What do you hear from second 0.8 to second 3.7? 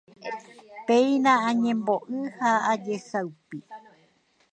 Péina añembo'y ha ajesaupi